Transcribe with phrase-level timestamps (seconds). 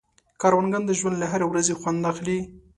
[0.41, 2.39] کروندګر د ژوند له هرې ورځې خوند اخلي